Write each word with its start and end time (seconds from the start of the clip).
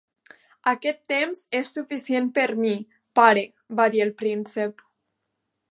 "Aquest 0.71 1.03
temps 1.11 1.41
és 1.59 1.69
suficient 1.75 2.31
per 2.39 2.47
mi, 2.63 2.73
pare", 3.21 3.45
va 3.81 3.91
dir 3.97 4.05
el 4.07 4.15
príncep. 4.23 4.85